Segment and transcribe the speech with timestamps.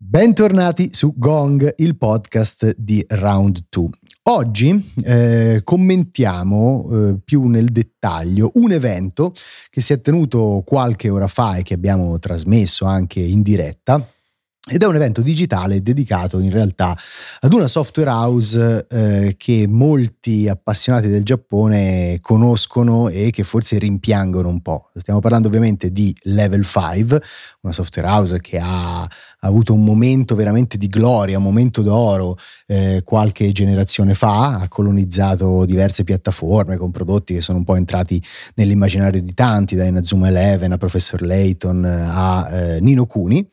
[0.00, 3.88] Bentornati su Gong, il podcast di Round 2.
[4.30, 9.32] Oggi eh, commentiamo eh, più nel dettaglio un evento
[9.70, 14.06] che si è tenuto qualche ora fa e che abbiamo trasmesso anche in diretta
[14.68, 16.96] ed è un evento digitale dedicato in realtà
[17.40, 24.48] ad una software house eh, che molti appassionati del Giappone conoscono e che forse rimpiangono
[24.48, 24.90] un po'.
[24.94, 27.22] Stiamo parlando ovviamente di Level 5,
[27.62, 29.08] una software house che ha,
[29.42, 35.64] avuto un momento veramente di gloria, un momento d'oro eh, qualche generazione fa, ha colonizzato
[35.64, 38.20] diverse piattaforme con prodotti che sono un po' entrati
[38.56, 43.48] nell'immaginario di tanti, da Inazuma Eleven a Professor Layton a eh, Nino Kuni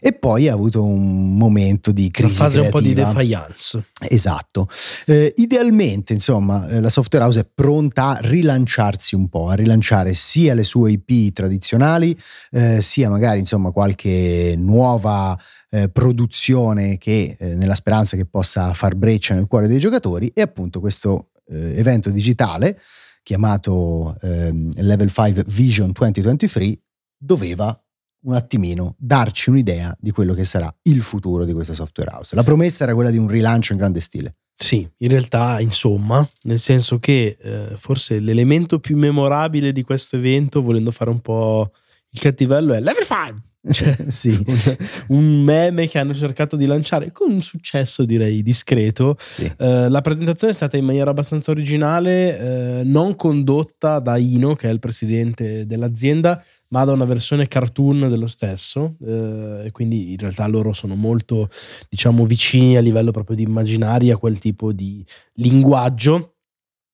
[0.00, 2.78] e poi ha avuto un momento di crisi Una fase creativa.
[2.78, 3.84] un po' di defiance.
[4.08, 4.68] Esatto.
[5.06, 10.14] Eh, idealmente, insomma, eh, la software house è pronta a rilanciarsi un po', a rilanciare
[10.14, 12.18] sia le sue IP tradizionali,
[12.50, 15.38] eh, sia magari, insomma, qualche nuova
[15.70, 20.40] eh, produzione che eh, nella speranza che possa far breccia nel cuore dei giocatori e
[20.40, 22.80] appunto questo eh, evento digitale
[23.22, 26.78] chiamato ehm, Level 5 Vision 2023
[27.18, 27.78] doveva
[28.26, 32.34] un attimino darci un'idea di quello che sarà il futuro di questa software house.
[32.34, 34.36] La promessa era quella di un rilancio in grande stile.
[34.54, 40.62] Sì, in realtà, insomma, nel senso che eh, forse l'elemento più memorabile di questo evento,
[40.62, 41.70] volendo fare un po'
[42.10, 43.42] il cattivello, è Level 5!
[43.72, 44.30] Cioè, sì.
[44.46, 44.76] un,
[45.08, 49.16] un, meme che hanno cercato di lanciare con un successo direi discreto.
[49.18, 49.50] Sì.
[49.58, 54.68] Eh, la presentazione è stata in maniera abbastanza originale, eh, non condotta da Ino, che
[54.68, 58.96] è il presidente dell'azienda, ma da una versione cartoon dello stesso.
[59.04, 61.48] Eh, e quindi in realtà loro sono molto,
[61.88, 66.34] diciamo, vicini a livello proprio di immaginari a quel tipo di linguaggio.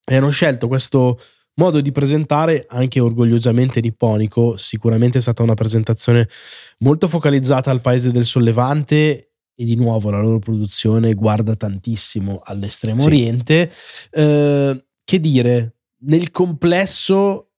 [0.05, 1.19] E hanno scelto questo
[1.55, 4.57] modo di presentare anche orgogliosamente nipponico.
[4.57, 6.27] Sicuramente è stata una presentazione
[6.79, 13.01] molto focalizzata al paese del sollevante e di nuovo la loro produzione guarda tantissimo all'estremo
[13.01, 13.07] Sì.
[13.07, 13.71] oriente.
[14.11, 15.75] Eh, che dire,
[16.05, 17.49] nel complesso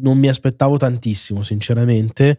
[0.00, 2.38] non mi aspettavo tantissimo, sinceramente.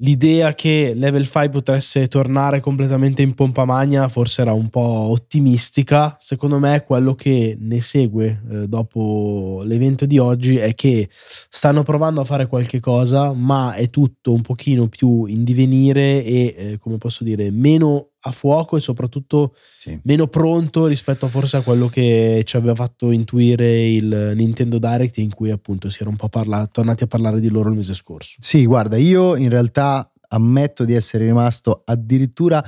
[0.00, 6.16] L'idea che Level 5 potesse tornare completamente in pompa magna forse era un po' ottimistica.
[6.18, 12.20] Secondo me, quello che ne segue eh, dopo l'evento di oggi è che stanno provando
[12.20, 16.98] a fare qualche cosa, ma è tutto un pochino più in divenire e, eh, come
[16.98, 19.98] posso dire, meno a fuoco e soprattutto Sì.
[20.04, 25.32] meno pronto rispetto forse a quello che ci aveva fatto intuire il Nintendo Direct in
[25.32, 28.36] cui appunto si era un po' parlato, tornati a parlare di loro il mese scorso.
[28.40, 32.64] Sì, guarda, io in realtà ammetto di essere rimasto addirittura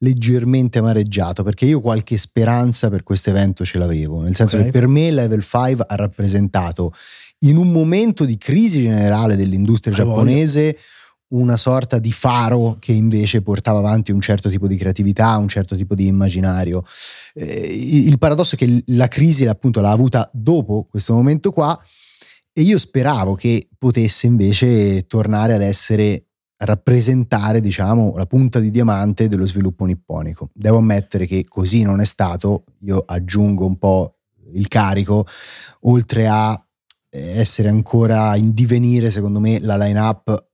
[0.00, 4.64] leggermente amareggiato perché io qualche speranza per questo evento ce l'avevo, nel senso Ok.
[4.64, 6.92] che per me Level 5 ha rappresentato
[7.40, 10.76] in un momento di crisi generale dell'industria giapponese
[11.28, 15.76] una sorta di faro che invece portava avanti un certo tipo di creatività, un certo
[15.76, 16.84] tipo di immaginario.
[17.34, 21.78] Eh, il paradosso è che la crisi appunto l'ha avuta dopo questo momento qua
[22.52, 26.24] e io speravo che potesse invece tornare ad essere
[26.58, 30.50] rappresentare, diciamo, la punta di diamante dello sviluppo nipponico.
[30.54, 34.16] Devo ammettere che così non è stato, io aggiungo un po'
[34.54, 35.24] il carico,
[35.82, 36.60] oltre a
[37.10, 40.47] eh, essere ancora in divenire, secondo me, la line-up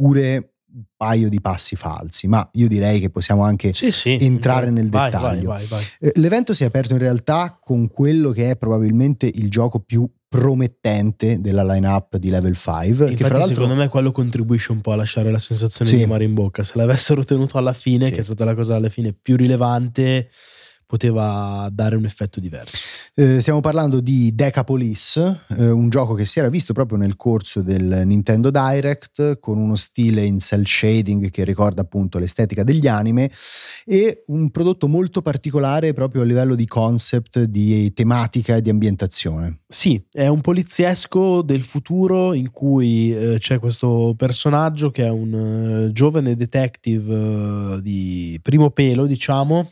[0.00, 4.16] ha pure un paio di passi falsi, ma io direi che possiamo anche Sì, sì.
[4.20, 5.48] Entrare nel Vai, dettaglio.
[5.48, 9.50] Vai, vai, eh, L'evento si è aperto in realtà con quello che è probabilmente il
[9.50, 13.06] gioco più promettente della line-up di Level 5.
[13.06, 15.96] che Infatti, fra l'altro secondo me quello contribuisce un po' a lasciare la sensazione Sì.
[15.96, 16.62] di amare in bocca.
[16.62, 20.28] Se l'avessero tenuto alla fine, che è stata la cosa alla fine più rilevante,
[20.90, 22.76] poteva dare un effetto diverso.
[23.14, 25.18] eh, stiamo parlando di Decapolis,
[25.56, 29.76] eh, un gioco che si era visto proprio nel corso del Nintendo Direct con uno
[29.76, 33.30] stile in cell shading che ricorda appunto l'estetica degli anime
[33.84, 39.60] e un prodotto molto particolare proprio a livello di concept, di tematica e di ambientazione.
[39.68, 45.86] Sì, è un poliziesco del futuro in cui eh, c'è questo personaggio che è un
[45.86, 47.14] eh, giovane detective
[47.76, 49.70] eh, di primo pelo, diciamo,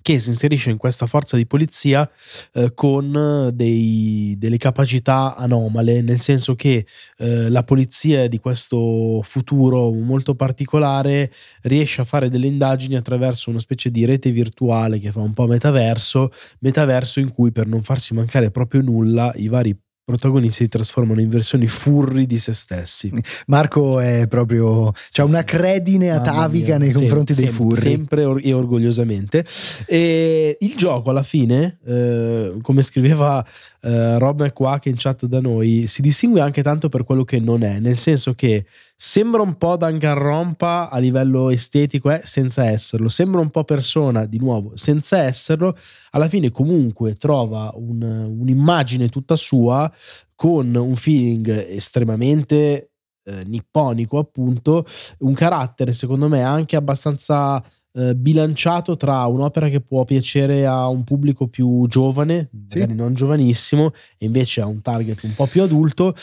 [0.00, 2.08] che si inserisce in questa forza di polizia
[2.54, 6.86] eh, con dei- delle capacità anomale, nel senso che
[7.18, 11.30] eh, la polizia di questo futuro molto particolare
[11.62, 15.46] riesce a fare delle indagini attraverso una specie di rete virtuale che fa un po'
[15.46, 16.30] metaverso,
[16.60, 19.76] metaverso in cui per non farsi mancare proprio nulla i vari
[20.08, 23.12] protagonisti si trasformano in versioni furri di se stessi.
[23.48, 27.80] Marco è proprio c'ha una credine atavica nei confronti sempre, dei furri.
[27.80, 29.44] Sempre or- e orgogliosamente.
[29.86, 33.44] E il gioco alla fine, eh, come scriveva
[33.80, 37.62] eh, Rob McQuack in chat da noi, si distingue anche tanto per quello che non
[37.62, 38.64] è, nel senso che
[38.96, 44.38] sembra un po' Danganronpa a livello estetico, eh, senza esserlo, sembra un po' persona, di
[44.38, 45.76] nuovo, senza esserlo,
[46.10, 49.90] alla fine comunque trova un, un'immagine tutta sua
[50.34, 52.92] con un feeling estremamente
[53.24, 54.86] eh, nipponico appunto,
[55.18, 57.62] un carattere secondo me anche abbastanza
[57.98, 62.78] eh, bilanciato tra un'opera che può piacere a un pubblico più giovane, sì.
[62.78, 66.14] magari non giovanissimo, e invece a un target un po' più adulto.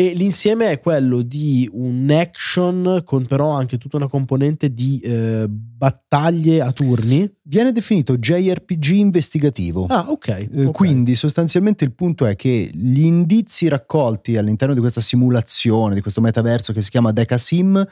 [0.00, 5.44] E l'insieme è quello di un action con però anche tutta una componente di eh,
[5.46, 7.30] battaglie a turni.
[7.42, 9.84] Viene definito JRPG investigativo.
[9.90, 10.28] Ah, ok.
[10.28, 10.72] Eh, okay.
[10.72, 16.22] Quindi sostanzialmente il punto è che gli indizi raccolti all'interno di questa simulazione, di questo
[16.22, 17.86] metaverso che si chiama Deca Sim,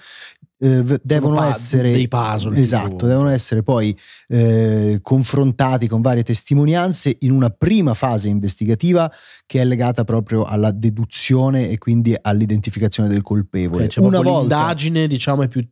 [0.60, 3.06] eh, devono pa- essere dei puzzle esatto, tipo.
[3.06, 3.96] devono essere poi
[4.26, 9.10] eh, confrontati con varie testimonianze in una prima fase investigativa
[9.46, 13.84] che è legata proprio alla deduzione e quindi all'identificazione del colpevole.
[13.84, 15.66] Okay, cioè una volta l'indagine, diciamo, è più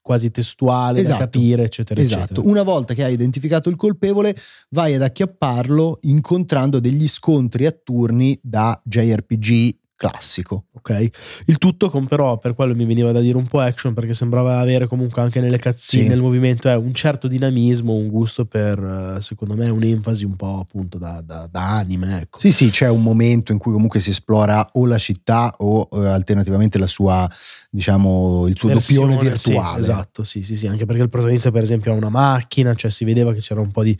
[0.00, 2.22] quasi testuale esatto, da capire, eccetera, esatto.
[2.24, 2.48] eccetera.
[2.48, 4.36] Una volta che hai identificato il colpevole,
[4.70, 9.76] vai ad acchiapparlo incontrando degli scontri a turni da JRPG
[10.10, 10.64] classico.
[10.72, 11.08] Ok,
[11.46, 14.58] il tutto con però, per quello mi veniva da dire un po' action, perché sembrava
[14.58, 16.08] avere comunque anche nelle cazzine, sì.
[16.08, 18.78] nel movimento, eh, un certo dinamismo, un gusto per,
[19.16, 22.20] eh, secondo me, un'enfasi un po' appunto da, da, da anime.
[22.22, 22.38] Ecco.
[22.38, 26.06] Sì, sì, c'è un momento in cui comunque si esplora o la città o eh,
[26.06, 27.30] alternativamente la sua,
[27.70, 29.82] diciamo, il suo Versione, doppione virtuale.
[29.82, 32.90] Sì, esatto, sì, sì, sì, anche perché il protagonista per esempio ha una macchina, cioè
[32.90, 33.96] si vedeva che c'era un po' di,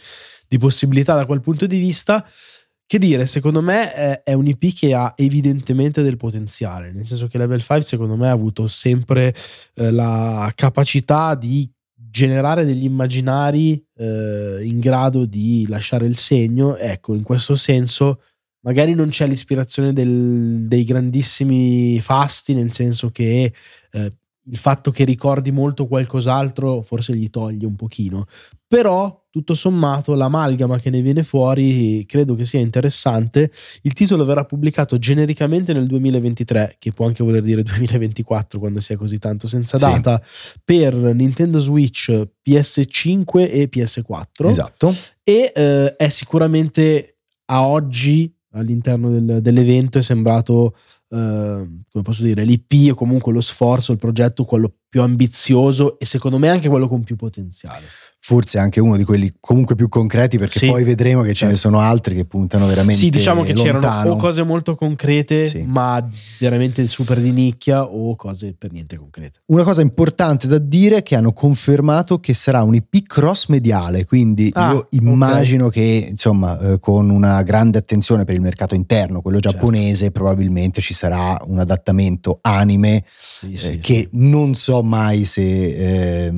[0.48, 2.24] di possibilità da quel punto di vista.
[2.86, 7.28] Che dire, secondo me è, è, un IP che ha evidentemente del potenziale, nel senso
[7.28, 9.34] che Level 5 secondo me ha avuto sempre
[9.74, 16.76] eh, la capacità di generare degli immaginari eh, in grado di lasciare il segno.
[16.76, 18.20] Ecco, in questo senso
[18.60, 23.52] magari non c'è l'ispirazione del, dei grandissimi fasti, nel senso che
[23.92, 24.12] eh,
[24.46, 28.26] il fatto che ricordi molto qualcos'altro forse gli toglie un pochino,
[28.66, 33.50] però tutto sommato l'amalgama che ne viene fuori credo che sia interessante.
[33.82, 38.96] Il titolo verrà pubblicato genericamente nel 2023, che può anche voler dire 2024 quando sia
[38.96, 40.52] così tanto senza data, sì.
[40.64, 42.12] per Nintendo Switch,
[42.48, 44.48] PS5 e PS4.
[44.48, 44.94] Esatto.
[45.24, 47.16] E eh, è sicuramente
[47.46, 50.76] a oggi all'interno del, dell'evento è sembrato
[51.10, 56.06] Ehm, come posso dire, l'IP o comunque lo sforzo, il progetto, quello più ambizioso e
[56.06, 57.86] secondo me anche quello con più potenziale
[58.26, 61.54] forse anche uno di quelli comunque più concreti perché sì, poi vedremo che ce ne
[61.54, 61.68] certo.
[61.68, 63.80] sono altri che puntano veramente sì diciamo che lontano.
[63.80, 65.62] c'erano o cose molto concrete sì.
[65.66, 66.02] ma
[66.38, 71.02] veramente super di nicchia o cose per niente concrete una cosa importante da dire è
[71.02, 75.82] che hanno confermato che sarà un IP cross mediale quindi ah, io immagino okay.
[75.82, 79.58] che insomma eh, con una grande attenzione per il mercato interno quello certo.
[79.58, 80.12] giapponese certo.
[80.18, 86.32] probabilmente ci sarà un adattamento anime sì, eh, che non so mai se eh,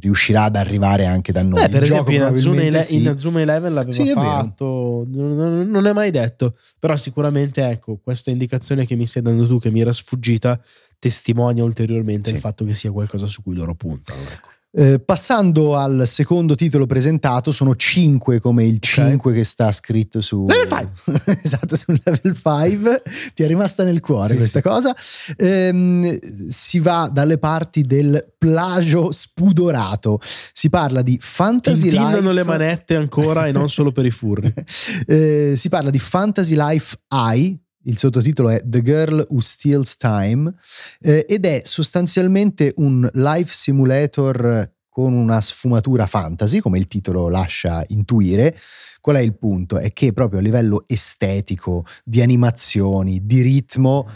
[0.00, 1.64] riuscirà ad arrivare a anche da noi.
[1.64, 3.00] Eh, per esempio in Azuma, Ele- sì.
[3.00, 8.30] in Azuma Eleven l'aveva sì, fatto, non, non, è mai detto, però sicuramente ecco, questa
[8.30, 10.60] indicazione che mi stai dando tu che mi era sfuggita
[10.98, 12.34] testimonia ulteriormente sì.
[12.34, 14.20] il fatto che sia qualcosa su cui loro puntano.
[14.20, 14.48] Ecco.
[14.76, 19.10] Eh, passando al secondo titolo presentato, sono 5 come il okay.
[19.10, 21.38] 5 che sta scritto su Level 5.
[21.44, 23.02] esatto, sul Level 5.
[23.34, 24.68] Ti è rimasta nel cuore sì, questa sì.
[24.68, 24.96] cosa.
[25.36, 26.18] Ehm,
[26.48, 30.18] si va dalle parti del plagio spudorato.
[30.52, 32.32] Si parla di Fantasy Tintinano Life.
[32.32, 34.52] le manette ancora e non solo per i furri.
[35.06, 40.52] eh, si parla di Fantasy Life Eye il sottotitolo è The Girl Who Steals Time
[41.00, 47.84] eh, ed è sostanzialmente un life simulator con una sfumatura fantasy, come il titolo lascia
[47.88, 48.56] intuire.
[49.00, 49.78] Qual è il punto?
[49.78, 54.08] È che proprio a livello estetico, di animazioni, di ritmo,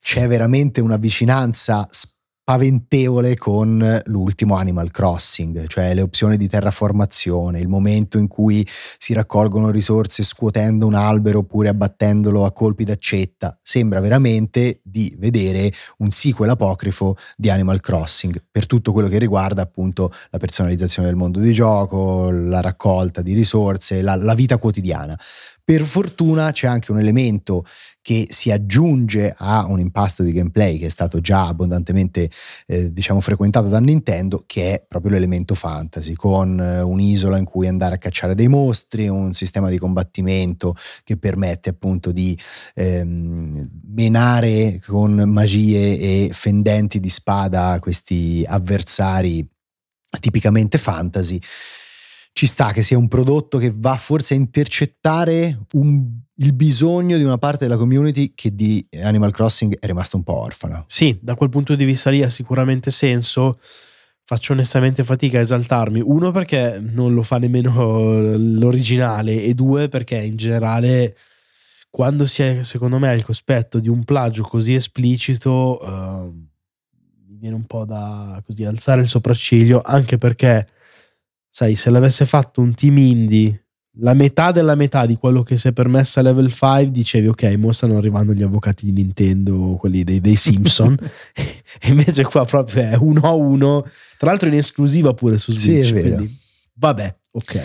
[0.00, 2.15] c'è veramente una vicinanza spazio
[2.46, 8.64] paventevole con l'ultimo Animal Crossing, cioè le opzioni di terraformazione, il momento in cui
[8.98, 13.58] si raccolgono risorse scuotendo un albero oppure abbattendolo a colpi d'accetta.
[13.60, 19.62] Sembra veramente di vedere un sequel apocrifo di Animal Crossing per tutto quello che riguarda
[19.62, 25.18] appunto la personalizzazione del mondo di gioco, la raccolta di risorse, la, la vita quotidiana.
[25.64, 27.64] Per fortuna c'è anche un elemento
[28.06, 32.30] che si aggiunge a un impasto di gameplay che è stato già abbondantemente
[32.68, 37.66] eh, diciamo frequentato da Nintendo che è proprio l'elemento fantasy con eh, un'isola in cui
[37.66, 42.38] andare a cacciare dei mostri un sistema di combattimento che permette appunto di
[42.76, 49.44] ehm, menare con magie e fendenti di spada questi avversari
[50.20, 51.40] tipicamente fantasy
[52.36, 57.24] ci sta che sia un prodotto che va forse a intercettare un, il bisogno di
[57.24, 60.84] una parte della community che di Animal Crossing è rimasta un po' orfana.
[60.86, 63.58] Sì, da quel punto di vista lì ha sicuramente senso.
[64.22, 66.02] Faccio onestamente fatica a esaltarmi.
[66.04, 71.16] Uno perché non lo fa nemmeno l'originale e due perché in generale
[71.88, 76.30] quando si è secondo me al cospetto di un plagio così esplicito uh,
[77.28, 80.68] mi viene un po' da così alzare il sopracciglio anche perché
[81.56, 83.68] sai, se l'avesse fatto un team indie,
[84.00, 87.44] la metà della metà di quello che si è permessa a level 5, dicevi ok,
[87.56, 90.94] mo stanno arrivando gli avvocati di Nintendo, quelli dei, dei Simpson,
[91.32, 93.82] e invece qua proprio è uno a uno,
[94.18, 96.38] tra l'altro in esclusiva pure su Switch, sì, quindi
[96.74, 97.60] vabbè, ok.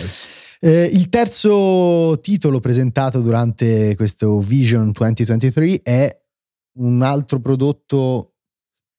[0.60, 6.20] Eh, il terzo titolo presentato durante questo Vision 2023 è
[6.78, 8.31] un altro prodotto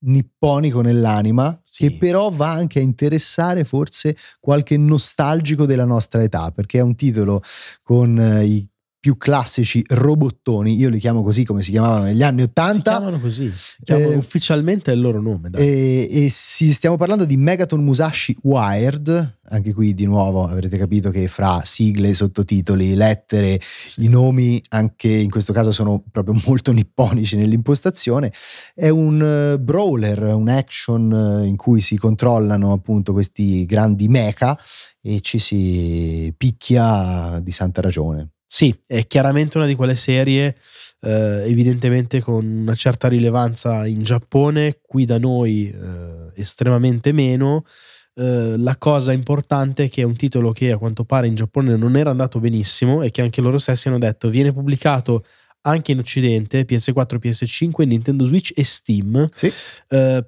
[0.04, 1.88] nipponico nell'anima, sì.
[1.88, 6.96] che però va anche a interessare forse qualche nostalgico della nostra età, perché è un
[6.96, 7.42] titolo
[7.82, 8.68] con eh, i
[9.04, 12.94] più classici robottoni, io li chiamo così come si chiamavano negli anni Ottanta.
[12.94, 15.50] Si chiamano così, chiamano eh, ufficialmente il loro nome.
[15.56, 21.10] E, e si, stiamo parlando di Megaton Musashi Wired, anche qui di nuovo avrete capito
[21.10, 24.06] che fra sigle, sottotitoli, lettere, sì.
[24.06, 28.32] i nomi anche in questo caso sono proprio molto nipponici nell'impostazione.
[28.74, 29.20] È un
[29.56, 34.58] uh, brawler, un action uh, in cui si controllano appunto questi grandi mecha
[35.02, 38.30] e ci si picchia di santa ragione.
[38.56, 40.56] Sì, è chiaramente una di quelle serie
[41.02, 47.66] eh, evidentemente con una certa rilevanza in Giappone, qui da noi eh, estremamente meno.
[48.14, 51.76] Eh, la cosa importante è che è un titolo che a quanto pare in Giappone
[51.76, 55.26] non era andato benissimo e che anche loro stessi hanno detto viene pubblicato
[55.62, 59.28] anche in Occidente, PS4, PS5, Nintendo Switch e Steam.
[59.34, 59.52] Sì.
[59.88, 60.28] Eh,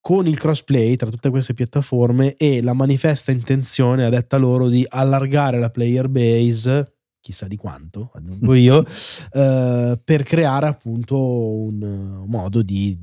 [0.00, 4.82] con il crossplay tra tutte queste piattaforme e la manifesta intenzione, a detta loro, di
[4.88, 6.95] allargare la player base
[7.26, 8.86] chissà di quanto, aggiungo io,
[9.32, 12.96] eh, per creare appunto un modo di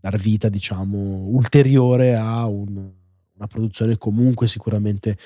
[0.00, 0.98] dar vita, diciamo,
[1.28, 5.16] ulteriore a un, una produzione comunque sicuramente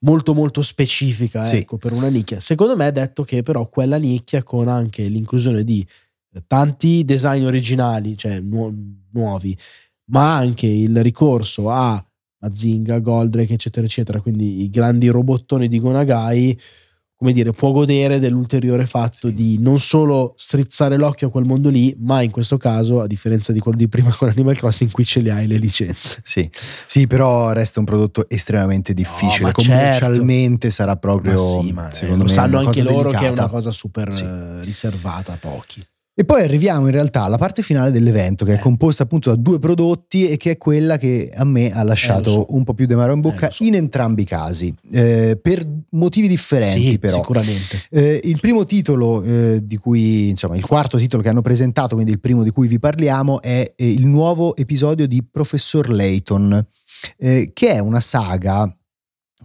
[0.00, 1.58] molto molto specifica sì.
[1.58, 2.40] ecco, per una nicchia.
[2.40, 5.86] Secondo me è detto che però quella nicchia con anche l'inclusione di
[6.46, 8.74] tanti design originali, cioè nu-
[9.10, 9.56] nuovi,
[10.06, 12.02] ma anche il ricorso a
[12.38, 16.58] Mazinga, Goldrake, eccetera, eccetera, quindi i grandi robottoni di Gonagai,
[17.22, 19.34] come dire, può godere dell'ulteriore fatto sì.
[19.34, 23.52] di non solo strizzare l'occhio a quel mondo lì, ma in questo caso, a differenza
[23.52, 26.20] di quello di prima con Animal Crossing, qui ce le hai le licenze.
[26.24, 29.46] Sì, sì però resta un prodotto estremamente difficile.
[29.46, 30.82] No, Commercialmente certo.
[30.82, 33.20] sarà proprio, ma sì, ma secondo eh, me, lo sanno anche loro delicata.
[33.20, 34.24] che è una cosa super sì.
[34.24, 35.80] Eh, riservata a pochi.
[36.14, 38.60] E poi arriviamo in realtà alla parte finale dell'evento, che è eh.
[38.60, 42.32] composta appunto da due prodotti e che è quella che a me ha lasciato eh,
[42.32, 42.46] so.
[42.50, 43.64] un po' più di mano in bocca eh, so.
[43.64, 47.14] in entrambi i casi, eh, per motivi differenti sì, però.
[47.14, 47.82] Sicuramente.
[47.88, 52.12] Eh, il primo titolo eh, di cui, insomma, il quarto titolo che hanno presentato, quindi
[52.12, 56.66] il primo di cui vi parliamo, è il nuovo episodio di Professor Layton,
[57.16, 58.70] che è una saga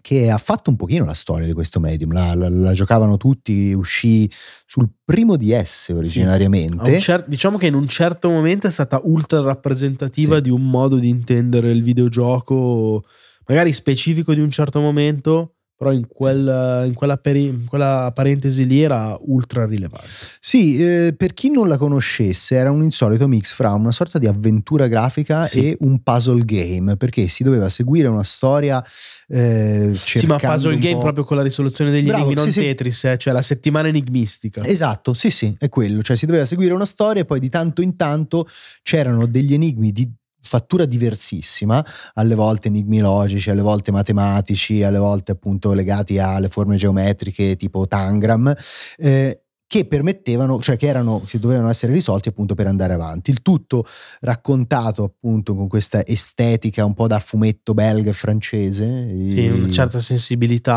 [0.07, 3.73] che ha fatto un pochino la storia di questo medium, la, la, la giocavano tutti,
[3.73, 4.31] uscì
[4.65, 6.93] sul primo DS originariamente.
[6.93, 7.01] Sì.
[7.01, 10.43] Cer- diciamo che in un certo momento è stata ultra rappresentativa sì.
[10.43, 13.03] di un modo di intendere il videogioco,
[13.47, 18.65] magari specifico di un certo momento, però in, quel, in, quella peri, in, quella parentesi
[18.65, 20.07] lì era ultra rilevante.
[20.39, 24.25] Sì, eh, per chi non la conoscesse era un insolito mix fra una sorta di
[24.25, 25.67] avventura grafica sì.
[25.67, 28.83] e un puzzle game, perché si doveva seguire una storia
[29.27, 33.03] eh, Sì, ma puzzle game proprio con la risoluzione degli Bravo, enigmi, non sì, Tetris.
[33.03, 34.63] Eh, cioè la settimana enigmistica.
[34.63, 37.83] Esatto, sì sì, è quello, cioè si doveva seguire una storia e poi di tanto
[37.83, 38.47] in tanto
[38.81, 45.33] c'erano degli enigmi di fattura diversissima, alle volte enigmi logici, alle volte matematici, alle volte
[45.33, 48.53] appunto legati alle forme geometriche tipo Tangram.
[48.97, 53.31] Eh, che permettevano, cioè che erano, che dovevano essere risolti appunto per andare avanti.
[53.31, 53.85] Il tutto
[54.21, 58.85] raccontato appunto con questa estetica un po' da fumetto belga e francese.
[58.85, 59.51] Sì, e...
[59.51, 60.73] una certa sensibilità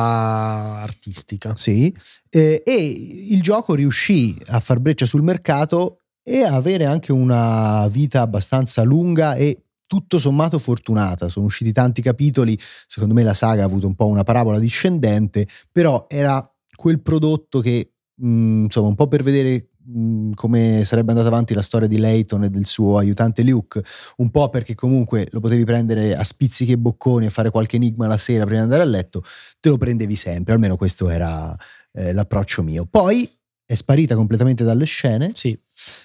[0.82, 1.54] artistica.
[1.56, 1.94] Sì,
[2.28, 8.20] eh, e il gioco riuscì a far breccia sul mercato e avere anche una vita
[8.22, 11.28] abbastanza lunga e tutto sommato fortunata.
[11.28, 15.46] Sono usciti tanti capitoli, secondo me la saga ha avuto un po' una parabola discendente,
[15.72, 21.28] però era quel prodotto che mh, insomma, un po' per vedere mh, come sarebbe andata
[21.28, 23.82] avanti la storia di Layton e del suo aiutante Luke,
[24.18, 28.06] un po' perché comunque lo potevi prendere a spizzichi e bocconi e fare qualche enigma
[28.06, 29.22] la sera prima di andare a letto,
[29.58, 31.56] te lo prendevi sempre, almeno questo era
[31.92, 32.86] eh, l'approccio mio.
[32.86, 33.28] Poi
[33.70, 35.56] è sparita completamente dalle scene, Sì,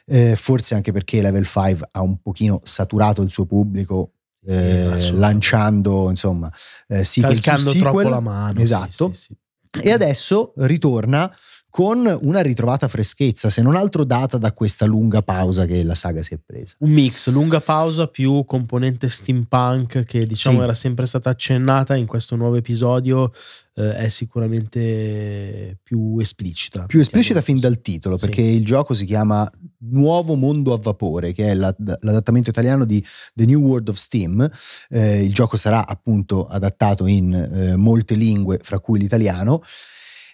[0.06, 4.12] eh, forse anche perché Level 5 ha un pochino saturato il suo pubblico.
[4.48, 6.48] eh, lanciando insomma
[6.88, 7.92] eh, sequel calcando sequel.
[7.94, 8.58] troppo la mano.
[8.58, 9.12] sì, Esatto.
[9.14, 9.36] sì,
[9.72, 9.82] sì.
[9.88, 11.36] E adesso ritorna
[11.76, 16.24] con una ritrovata freschezza, se non altro data da questa lunga pausa che la saga
[16.24, 16.78] si è presa.
[16.80, 20.64] Un mix, lunga pausa più componente steampunk che diciamo Sì.
[20.64, 23.34] era sempre stata accennata in questo nuovo episodio
[23.78, 26.86] eh, è sicuramente più esplicita.
[26.86, 28.26] Più esplicita fin dal titolo, Sì.
[28.28, 29.46] perché il gioco si chiama
[29.80, 33.04] Nuovo Mondo a Vapore, che è la- l'adattamento italiano di
[33.34, 34.50] The New World of Steam.
[34.88, 39.62] Eh, il gioco sarà appunto adattato in eh, molte lingue, fra cui l'italiano.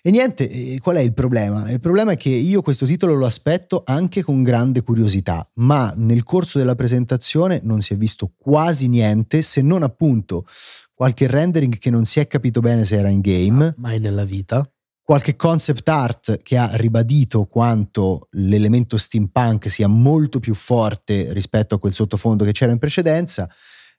[0.04, 1.70] E niente, qual è il problema?
[1.70, 6.24] Il problema è che io questo titolo lo aspetto anche con grande curiosità, ma nel
[6.24, 10.46] corso della presentazione non si è visto quasi niente, se non appunto
[10.96, 14.68] qualche rendering che non si è capito bene se era in game Mai nella vita.
[15.04, 21.80] qualche concept art che ha ribadito quanto l'elemento steampunk sia molto più forte rispetto a
[21.80, 23.48] quel sottofondo che c'era in precedenza.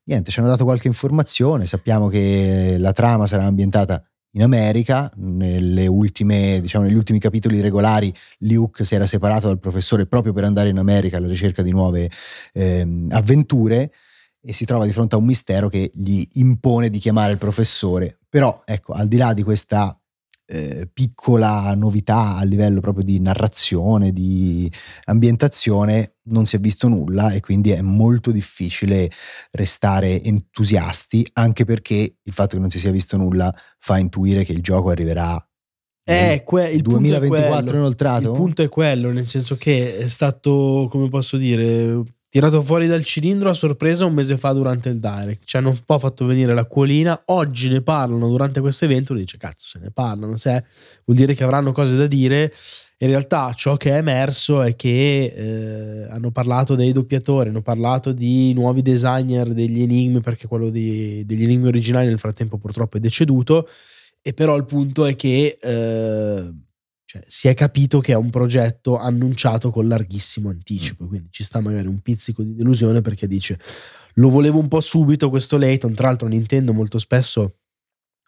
[0.04, 5.86] Niente, ci hanno dato qualche informazione, sappiamo che la trama sarà ambientata in America, nelle
[5.86, 10.68] ultime, diciamo, negli ultimi capitoli regolari Luke si era separato dal professore proprio per andare
[10.68, 12.10] in America alla ricerca di nuove
[12.54, 13.92] ehm, avventure
[14.40, 18.18] e si trova di fronte a un mistero che gli impone di chiamare il professore.
[18.28, 19.96] Però, ecco, al di là di questa
[20.54, 24.70] eh, piccola novità a livello proprio di narrazione, di
[25.04, 29.10] ambientazione, non si è visto nulla e quindi è molto difficile
[29.52, 34.52] restare entusiasti, anche perché il fatto che non si sia visto nulla fa intuire che
[34.52, 35.42] il gioco arriverà
[36.04, 37.78] Eh, que- il punto è 2024 quello.
[37.78, 38.26] inoltrato?
[38.30, 43.04] Il punto è quello, nel senso che è stato, come posso dire, tirato fuori dal
[43.04, 45.44] cilindro a sorpresa un mese fa durante il Direct.
[45.44, 47.24] Ci hanno un po' fatto venire l'acquolina.
[47.26, 49.12] Oggi ne parlano durante questo evento.
[49.12, 50.38] Lui dice: Cazzo, se ne parlano.
[50.38, 50.64] Se
[51.04, 52.50] vuol dire che avranno cose da dire.
[53.02, 58.12] In realtà, ciò che è emerso è che eh, hanno parlato dei doppiatori, hanno parlato
[58.12, 63.00] di nuovi designer degli enigmi, perché quello di- degli enigmi originali nel frattempo purtroppo è
[63.00, 63.68] deceduto.
[64.22, 66.50] E però il punto è che eh,
[67.12, 71.60] cioè, si è capito che è un progetto annunciato con larghissimo anticipo, quindi ci sta
[71.60, 73.58] magari un pizzico di delusione perché dice
[74.14, 77.56] lo volevo un po' subito questo Layton, tra l'altro Nintendo molto spesso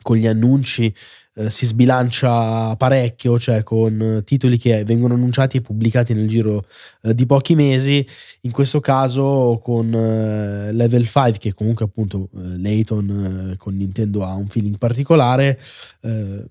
[0.03, 0.95] con gli annunci
[1.37, 6.67] eh, si sbilancia parecchio, cioè con eh, titoli che vengono annunciati e pubblicati nel giro
[7.05, 8.07] eh, di pochi mesi.
[8.43, 14.27] In questo caso con eh, Level 5, che comunque appunto eh, Layton eh, con Nintendo
[14.27, 15.59] ha un feeling particolare,
[16.03, 16.45] eh,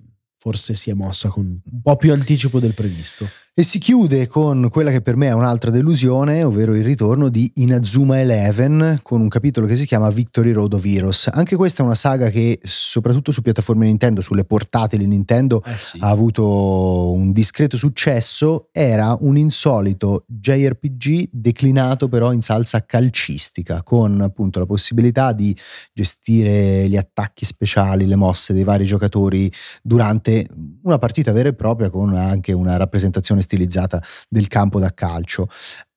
[0.44, 3.26] forse si è mossa con un po' più anticipo del previsto.
[3.56, 7.52] E si chiude con quella che per me è un'altra delusione, ovvero il ritorno di
[7.58, 11.30] Inazuma Eleven con un capitolo che si chiama Victory Road of Heroes.
[11.32, 16.00] Anche questa è una saga che, soprattutto su piattaforme Nintendo, sulle portatili Nintendo, Eh sì.
[16.02, 18.70] ha avuto un discreto successo.
[18.72, 25.56] Era un insolito JRPG declinato però in salsa calcistica, con appunto la possibilità di
[25.94, 29.52] gestire gli attacchi speciali, le mosse dei vari giocatori
[29.84, 30.48] durante
[30.82, 35.46] una partita vera e propria con anche una rappresentazione stilizzata del campo da calcio.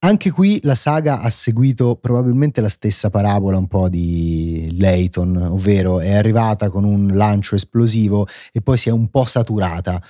[0.00, 6.00] Anche qui la saga ha seguito probabilmente la stessa parabola un po' di Layton, ovvero
[6.00, 10.00] è arrivata con un lancio esplosivo e poi si è un po' saturata.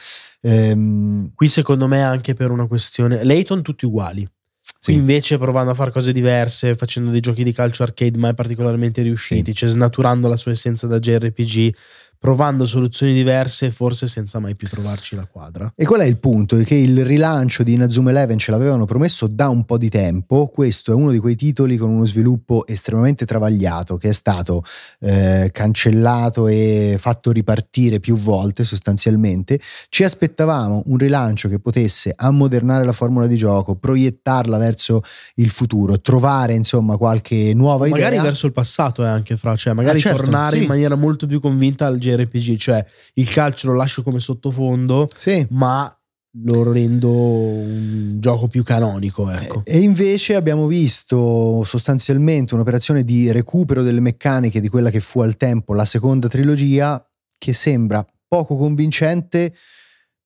[0.42, 3.24] Ehm, Qui secondo me anche per una questione...
[3.24, 4.28] Layton tutti uguali.
[4.86, 4.98] Qui sì.
[4.98, 9.54] invece provando a fare cose diverse, facendo dei giochi di calcio arcade mai particolarmente riusciti,
[9.54, 11.74] cioè snaturando la sua essenza da JRPG,
[12.18, 15.72] provando soluzioni diverse, forse senza mai più trovarci la quadra.
[15.74, 16.56] E qual è il punto?
[16.56, 20.48] È che il rilancio di Inazuma Eleven ce l'avevano promesso da un po' di tempo.
[20.48, 24.62] Questo è uno di quei titoli con uno sviluppo estremamente travagliato che è stato
[25.00, 29.60] eh, cancellato e fatto ripartire più volte sostanzialmente.
[29.88, 35.02] Ci aspettavamo un rilancio che potesse ammodernare la formula di gioco, proiettarla verso
[35.36, 38.22] il futuro, trovare insomma qualche nuova magari idea.
[38.22, 40.62] verso il passato è anche fra, cioè magari Ah, certo, tornare sì.
[40.62, 45.46] in maniera molto più convinta al JRPG, cioè il calcio lo lascio come sottofondo, Sì.
[45.50, 45.90] ma
[46.44, 49.62] lo rendo un gioco più canonico, ecco.
[49.64, 55.36] E invece abbiamo visto sostanzialmente un'operazione di recupero delle meccaniche di quella che fu al
[55.36, 57.02] tempo la seconda trilogia,
[57.38, 59.54] che sembra poco convincente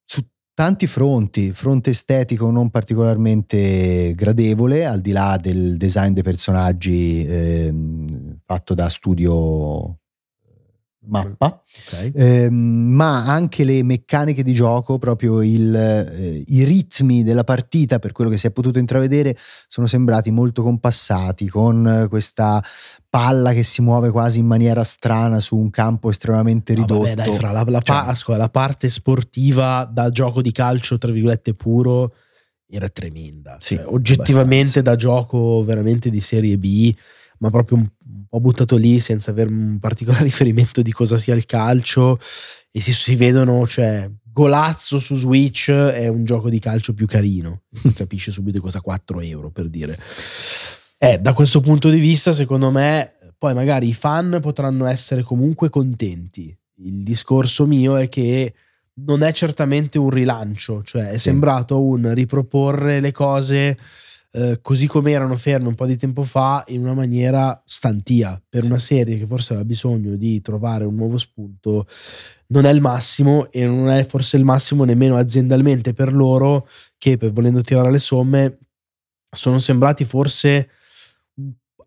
[0.03, 0.21] su
[0.53, 8.39] tanti fronti, fronte estetico non particolarmente gradevole, al di là del design dei personaggi ehm,
[8.45, 10.00] fatto da studio
[11.07, 12.11] mappa, okay.
[12.13, 18.11] eh, ma anche le meccaniche di gioco, proprio il, eh, i ritmi della partita, per
[18.11, 19.35] quello che si è potuto intravedere,
[19.67, 22.63] sono sembrati molto compassati, con questa
[23.09, 26.93] palla che si muove quasi in maniera strana su un campo estremamente ridotto.
[26.93, 30.97] No, vabbè, dai, fra la, la, cioè, pa- la parte sportiva da gioco di calcio,
[30.97, 32.13] tra virgolette, puro
[32.69, 33.57] era tremenda.
[33.59, 34.81] Sì, cioè, oggettivamente abbastanza.
[34.81, 36.93] da gioco veramente di serie B,
[37.41, 37.87] ma proprio un,
[38.29, 42.17] po' buttato lì senza avere un particolare riferimento di cosa sia il calcio.
[42.71, 47.63] E si, si vedono, cioè, Golazzo su Switch è un gioco di calcio più carino.
[47.73, 49.99] Si capisce subito che costa 4 euro per dire.
[50.97, 55.69] Eh, da questo punto di vista, secondo me, poi magari i fan potranno essere comunque
[55.69, 56.55] contenti.
[56.75, 58.53] Il discorso mio è che
[59.03, 61.29] non è certamente un rilancio, cioè è sì.
[61.29, 63.77] sembrato un riproporre le cose
[64.33, 68.61] eh, così come erano ferme un po' di tempo fa in una maniera stantia per
[68.61, 68.67] sì.
[68.67, 71.85] una serie che forse aveva bisogno di trovare un nuovo spunto
[72.47, 76.67] non è il massimo e non è forse il massimo nemmeno aziendalmente per loro
[76.97, 78.59] che per volendo tirare le somme
[79.29, 80.69] sono sembrati forse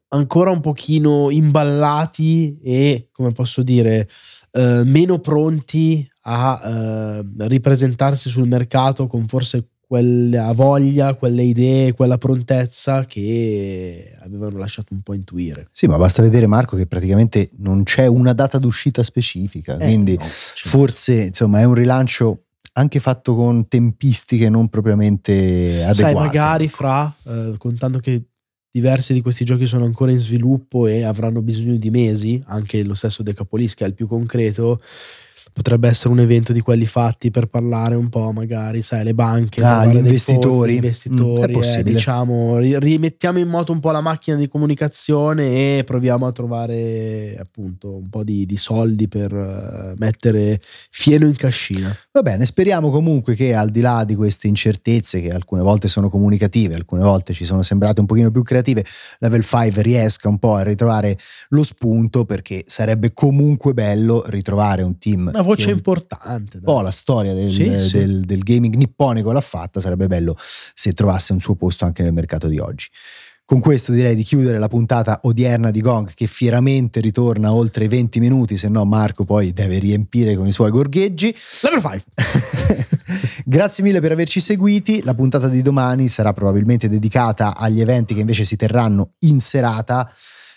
[0.09, 4.07] ancora un pochino imballati e come posso dire
[4.53, 12.19] eh, meno pronti a eh, ripresentarsi sul mercato con forse quella voglia, quelle idee, quella
[12.19, 15.67] prontezza che avevano lasciato un po' intuire.
[15.73, 20.17] Sì, ma basta vedere Marco che praticamente non c'è una data d'uscita specifica, eh, quindi
[20.17, 22.45] no, forse insomma è un rilancio
[22.77, 25.95] anche fatto con tempistiche non propriamente adeguate.
[25.95, 28.23] Sai, magari fra, eh, contando che
[28.71, 32.95] diversi di questi giochi sono ancora in sviluppo e avranno bisogno di mesi, anche lo
[32.95, 34.81] stesso Decapolis che è il più concreto,
[35.53, 39.63] potrebbe essere un evento di quelli fatti per parlare un po', magari, sai, le banche,
[39.63, 40.43] ah, gli investitori.
[40.49, 45.85] Fondi, investitori mm, eh, diciamo, rimettiamo in moto un po' la macchina di comunicazione e
[45.85, 51.95] proviamo a trovare appunto un po' di, di soldi per uh, mettere fieno in cascina.
[52.13, 56.09] Va bene, speriamo comunque che al di là di queste incertezze che alcune volte sono
[56.09, 58.85] comunicative, alcune volte ci sono sembrate un pochino più creative,
[59.19, 64.99] Level 5 riesca un po' a ritrovare lo spunto perché sarebbe comunque bello ritrovare un
[64.99, 66.59] team una voce importante.
[66.59, 67.99] Un po' la storia del, sì, sì.
[67.99, 72.13] Del, del, gaming nipponico l'ha fatta, sarebbe bello se trovasse un suo posto anche nel
[72.13, 72.89] mercato di oggi.
[73.47, 77.89] Con questo direi di chiudere la puntata odierna di Gong che fieramente ritorna oltre i
[77.89, 81.35] 20 minuti, se no Marco poi deve riempire con i suoi gorgheggi.
[81.61, 82.87] Level 5.
[83.45, 88.21] Grazie mille per averci seguiti, la puntata di domani sarà probabilmente dedicata agli eventi che
[88.21, 90.11] invece si terranno in serata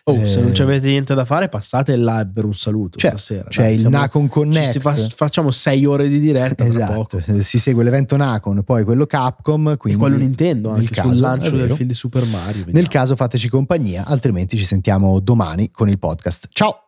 [0.09, 3.09] Oh, eh, se non eh, avete niente da fare, passate là per un saluto c'è,
[3.09, 3.49] stasera.
[3.49, 4.79] C'è il siamo, Nacon Connect.
[4.79, 6.63] Fa, facciamo sei ore di diretta.
[6.63, 7.21] Esatto.
[7.39, 9.75] Si segue l'evento Nacon, poi quello Capcom.
[9.75, 12.63] Quindi e quello Nintendo anche caso, sul lancio del film di Super Mario.
[12.63, 12.79] Vediamo.
[12.79, 16.47] Nel caso fateci compagnia, altrimenti ci sentiamo domani con il podcast.
[16.53, 16.87] Ciao!